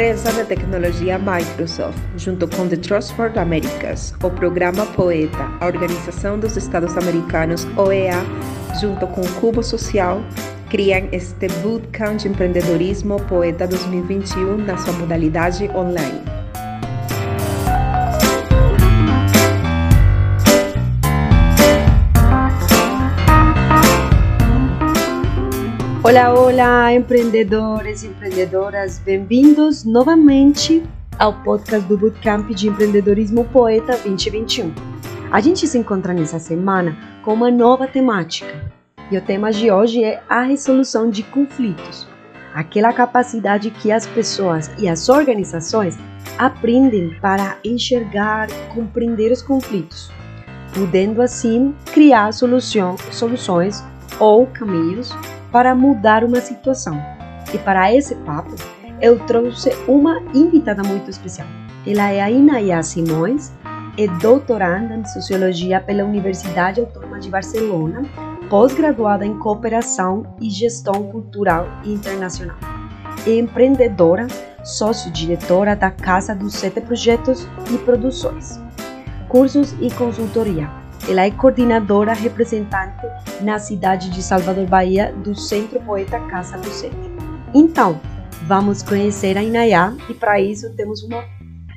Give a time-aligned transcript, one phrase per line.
[0.00, 5.66] Empresa de tecnologia Microsoft, junto com The Trust for the Americas, o programa Poeta, a
[5.66, 8.24] Organização dos Estados Americanos, OEA,
[8.80, 10.22] junto com o Cubo Social,
[10.70, 16.29] criam este Bootcamp de Empreendedorismo Poeta 2021 na sua modalidade online.
[26.10, 30.82] Olá, olá, empreendedores e empreendedoras, bem-vindos novamente
[31.16, 34.74] ao podcast do Bootcamp de Empreendedorismo Poeta 2021.
[35.30, 38.72] A gente se encontra nessa semana com uma nova temática.
[39.08, 42.08] E o tema de hoje é a resolução de conflitos,
[42.52, 45.96] aquela capacidade que as pessoas e as organizações
[46.36, 50.10] aprendem para enxergar, compreender os conflitos,
[50.74, 53.84] podendo assim criar solução, soluções
[54.18, 55.14] ou caminhos
[55.52, 57.00] para mudar uma situação.
[57.52, 58.54] E para esse papo,
[59.00, 61.48] eu trouxe uma invitada muito especial.
[61.86, 63.52] Ela é a Inaya Simões,
[63.96, 68.02] é doutoranda em Sociologia pela Universidade Autônoma de Barcelona,
[68.48, 72.56] pós-graduada em Cooperação e Gestão Cultural Internacional.
[73.26, 74.26] É empreendedora,
[74.62, 78.60] sócio-diretora da Casa dos Sete Projetos e Produções,
[79.28, 83.06] cursos e consultoria ela é coordenadora representante
[83.40, 87.10] na cidade de Salvador, Bahia, do Centro Poeta Casa do.
[87.54, 88.00] Então,
[88.46, 91.24] vamos conhecer a Inayá e para isso temos uma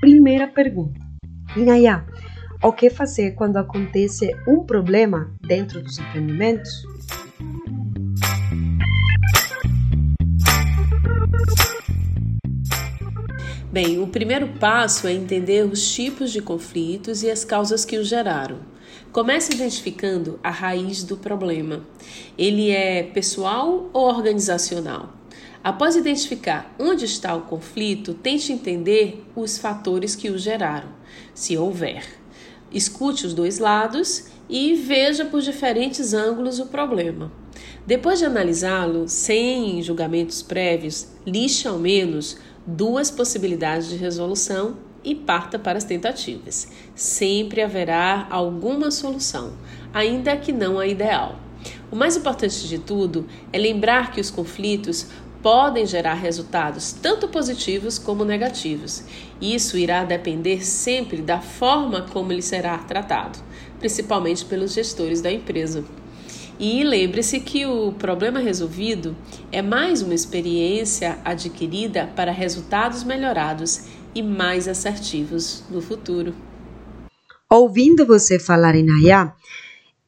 [0.00, 1.00] primeira pergunta.
[1.56, 2.04] Inayá,
[2.62, 6.84] o que fazer quando acontece um problema dentro dos empreendimentos?
[13.70, 18.06] Bem, o primeiro passo é entender os tipos de conflitos e as causas que os
[18.06, 18.73] geraram.
[19.12, 21.86] Comece identificando a raiz do problema.
[22.36, 25.12] Ele é pessoal ou organizacional?
[25.62, 30.90] Após identificar onde está o conflito, tente entender os fatores que o geraram,
[31.32, 32.04] se houver.
[32.70, 37.32] Escute os dois lados e veja por diferentes ângulos o problema.
[37.86, 45.58] Depois de analisá-lo, sem julgamentos prévios, liste ao menos duas possibilidades de resolução e parta
[45.58, 46.68] para as tentativas.
[46.94, 49.52] Sempre haverá alguma solução,
[49.92, 51.38] ainda que não a ideal.
[51.90, 55.06] O mais importante de tudo é lembrar que os conflitos
[55.44, 59.04] podem gerar resultados tanto positivos como negativos.
[59.40, 63.38] Isso irá depender sempre da forma como ele será tratado,
[63.78, 65.84] principalmente pelos gestores da empresa.
[66.58, 69.16] E lembre-se que o problema resolvido
[69.50, 73.82] é mais uma experiência adquirida para resultados melhorados
[74.14, 76.34] e mais assertivos no futuro.
[77.50, 79.34] Ouvindo você falar em Ayá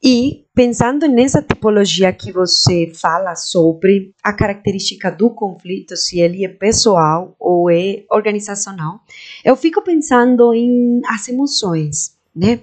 [0.02, 6.48] e pensando nessa tipologia que você fala sobre a característica do conflito, se ele é
[6.48, 9.00] pessoal ou é organizacional,
[9.44, 12.60] eu fico pensando em as emoções, né?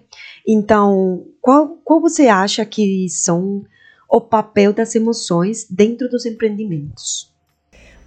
[0.47, 3.63] Então, qual, qual você acha que são
[4.09, 7.32] o papel das emoções dentro dos empreendimentos?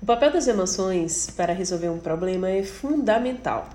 [0.00, 3.70] O papel das emoções para resolver um problema é fundamental.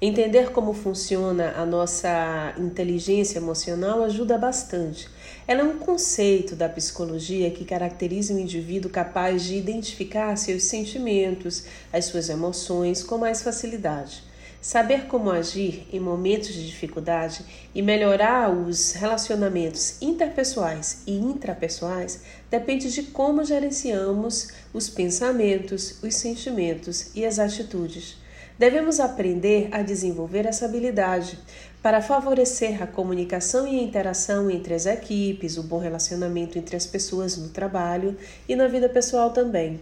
[0.00, 5.08] Entender como funciona a nossa inteligência emocional ajuda bastante.
[5.46, 11.64] Ela é um conceito da psicologia que caracteriza um indivíduo capaz de identificar seus sentimentos,
[11.92, 14.22] as suas emoções com mais facilidade.
[14.60, 17.44] Saber como agir em momentos de dificuldade
[17.74, 27.14] e melhorar os relacionamentos interpessoais e intrapessoais depende de como gerenciamos os pensamentos, os sentimentos
[27.14, 28.16] e as atitudes.
[28.58, 31.38] Devemos aprender a desenvolver essa habilidade
[31.82, 36.86] para favorecer a comunicação e a interação entre as equipes, o bom relacionamento entre as
[36.86, 38.16] pessoas no trabalho
[38.48, 39.78] e na vida pessoal também.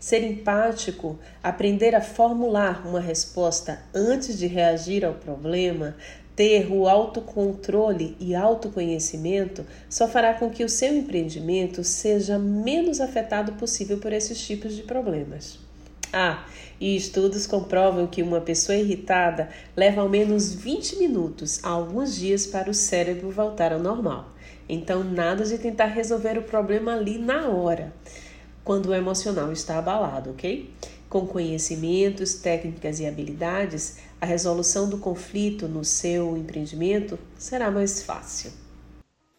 [0.00, 5.94] Ser empático, aprender a formular uma resposta antes de reagir ao problema,
[6.34, 13.52] ter o autocontrole e autoconhecimento só fará com que o seu empreendimento seja menos afetado
[13.52, 15.58] possível por esses tipos de problemas.
[16.10, 16.46] Ah,
[16.80, 22.46] e estudos comprovam que uma pessoa irritada leva ao menos 20 minutos a alguns dias
[22.46, 24.30] para o cérebro voltar ao normal.
[24.66, 27.92] Então, nada de tentar resolver o problema ali na hora
[28.64, 30.70] quando o emocional está abalado, ok?
[31.08, 38.52] Com conhecimentos, técnicas e habilidades, a resolução do conflito no seu empreendimento será mais fácil.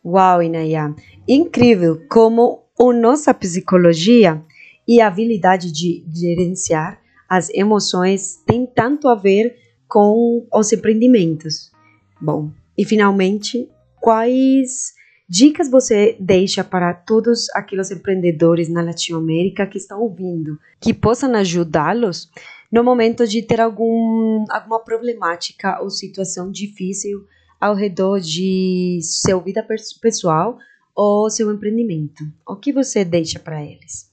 [0.03, 0.93] Uau, Inaya!
[1.27, 4.43] Incrível como a nossa psicologia
[4.87, 9.55] e a habilidade de gerenciar as emoções tem tanto a ver
[9.87, 11.71] com os empreendimentos.
[12.19, 13.69] Bom, e finalmente,
[14.01, 14.93] quais
[15.31, 22.29] dicas você deixa para todos aqueles empreendedores na Latinoamérica que estão ouvindo, que possam ajudá-los
[22.69, 27.25] no momento de ter algum, alguma problemática ou situação difícil
[27.61, 29.65] ao redor de sua vida
[30.01, 30.57] pessoal
[30.93, 32.25] ou seu empreendimento.
[32.45, 34.11] O que você deixa para eles?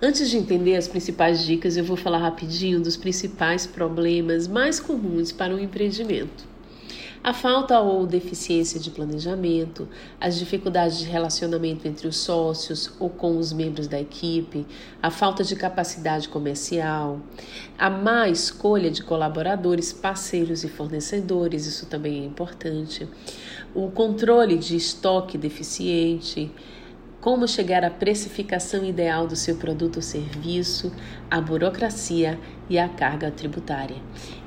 [0.00, 5.32] Antes de entender as principais dicas, eu vou falar rapidinho dos principais problemas mais comuns
[5.32, 6.57] para um empreendimento.
[7.22, 9.88] A falta ou deficiência de planejamento,
[10.20, 14.64] as dificuldades de relacionamento entre os sócios ou com os membros da equipe,
[15.02, 17.20] a falta de capacidade comercial,
[17.76, 23.08] a má escolha de colaboradores, parceiros e fornecedores, isso também é importante,
[23.74, 26.50] o controle de estoque deficiente,
[27.20, 30.92] como chegar à precificação ideal do seu produto ou serviço,
[31.28, 32.38] a burocracia
[32.70, 33.96] e a carga tributária.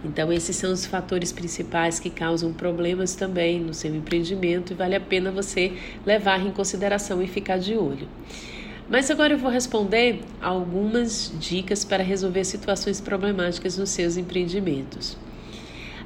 [0.06, 4.96] Então, esses são os fatores principais que causam problemas também no seu empreendimento e vale
[4.96, 5.74] a pena você
[6.06, 8.08] levar em consideração e ficar de olho.
[8.90, 15.18] Mas agora eu vou responder algumas dicas para resolver situações problemáticas nos seus empreendimentos.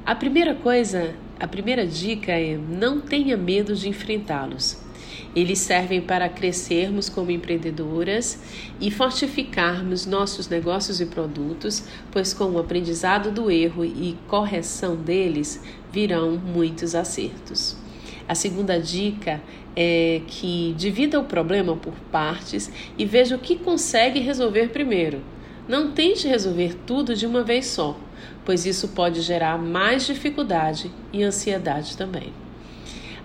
[0.04, 4.85] A primeira coisa, a primeira dica é não tenha medo de enfrentá-los.
[5.34, 8.38] Eles servem para crescermos como empreendedoras
[8.80, 15.62] e fortificarmos nossos negócios e produtos, pois com o aprendizado do erro e correção deles
[15.92, 17.76] virão muitos acertos.
[18.28, 19.40] A segunda dica
[19.76, 25.22] é que divida o problema por partes e veja o que consegue resolver primeiro.
[25.68, 27.98] Não tente resolver tudo de uma vez só,
[28.44, 32.32] pois isso pode gerar mais dificuldade e ansiedade também.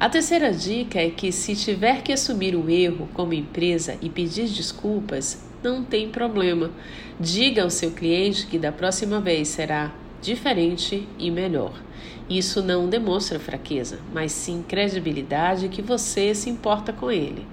[0.02, 4.48] A terceira dica é que, se tiver que assumir o erro como empresa e pedir
[4.48, 6.72] desculpas, não tem problema.
[7.20, 11.80] Diga ao seu cliente que da próxima vez será diferente e melhor.
[12.28, 17.46] Isso não demonstra fraqueza, mas sim credibilidade que você se importa com ele.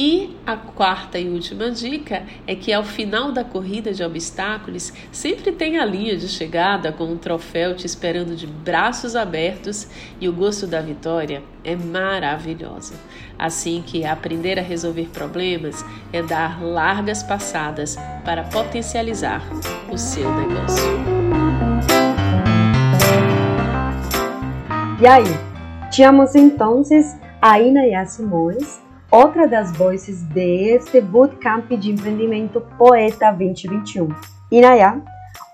[0.00, 5.50] E a quarta e última dica é que ao final da corrida de obstáculos sempre
[5.50, 9.88] tem a linha de chegada com um troféu te esperando de braços abertos
[10.20, 12.94] e o gosto da vitória é maravilhoso.
[13.36, 19.42] Assim que aprender a resolver problemas é dar largas passadas para potencializar
[19.90, 20.84] o seu negócio.
[25.02, 25.24] E aí,
[25.90, 26.82] tínhamos então
[27.42, 34.08] a Ina Simões outra das vozes deste bootcamp de empreendimento Poeta 2021.
[34.50, 35.00] Inaya,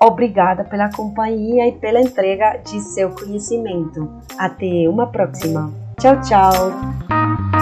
[0.00, 4.10] obrigada pela companhia e pela entrega de seu conhecimento.
[4.38, 5.72] Até uma próxima.
[5.98, 7.53] Tchau, tchau.